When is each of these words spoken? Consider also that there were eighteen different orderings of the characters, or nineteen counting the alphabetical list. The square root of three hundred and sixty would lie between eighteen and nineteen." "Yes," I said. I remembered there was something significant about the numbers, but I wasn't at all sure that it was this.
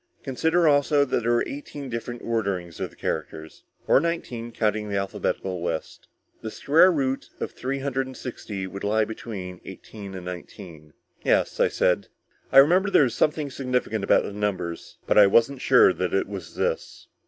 Consider 0.23 0.67
also 0.67 1.05
that 1.05 1.21
there 1.21 1.31
were 1.31 1.43
eighteen 1.47 1.87
different 1.87 2.23
orderings 2.23 2.79
of 2.79 2.89
the 2.89 2.95
characters, 2.95 3.65
or 3.85 3.99
nineteen 3.99 4.51
counting 4.51 4.89
the 4.89 4.97
alphabetical 4.97 5.63
list. 5.63 6.07
The 6.41 6.49
square 6.49 6.91
root 6.91 7.29
of 7.39 7.51
three 7.51 7.77
hundred 7.77 8.07
and 8.07 8.17
sixty 8.17 8.65
would 8.65 8.83
lie 8.83 9.05
between 9.05 9.61
eighteen 9.63 10.15
and 10.15 10.25
nineteen." 10.25 10.93
"Yes," 11.23 11.59
I 11.59 11.67
said. 11.67 12.07
I 12.51 12.57
remembered 12.57 12.93
there 12.93 13.03
was 13.03 13.13
something 13.13 13.51
significant 13.51 14.03
about 14.03 14.23
the 14.23 14.33
numbers, 14.33 14.97
but 15.05 15.19
I 15.19 15.27
wasn't 15.27 15.57
at 15.57 15.61
all 15.65 15.67
sure 15.67 15.93
that 15.93 16.15
it 16.15 16.27
was 16.27 16.55
this. 16.55 17.05